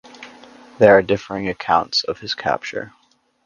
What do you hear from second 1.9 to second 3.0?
of his capture.